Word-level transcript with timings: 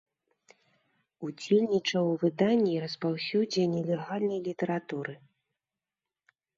Удзельнічаў 1.27 2.03
у 2.15 2.17
выданні 2.25 2.71
і 2.79 2.81
распаўсюдзе 2.87 3.69
нелегальнай 3.77 4.39
літаратуры. 4.53 5.13